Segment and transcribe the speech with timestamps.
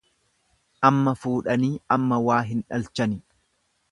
[0.89, 3.21] Amma fuudhanii amma waa hin dhalchani.